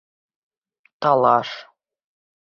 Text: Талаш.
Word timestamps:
Талаш. 1.01 1.51